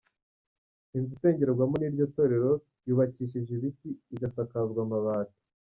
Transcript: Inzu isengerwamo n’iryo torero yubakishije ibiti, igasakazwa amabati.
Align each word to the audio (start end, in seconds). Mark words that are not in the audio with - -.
Inzu 0.95 1.11
isengerwamo 1.15 1.75
n’iryo 1.77 2.05
torero 2.15 2.51
yubakishije 2.87 3.51
ibiti, 3.57 3.89
igasakazwa 4.13 4.79
amabati. 4.85 5.37